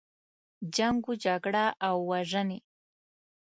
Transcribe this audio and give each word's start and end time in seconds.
جنګ 0.75 1.01
و 1.09 1.13
جګړه 1.25 1.65
او 1.87 1.95
وژنې. 2.09 2.59